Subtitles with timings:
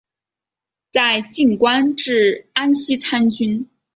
[0.89, 3.69] 在晋官至安西参军。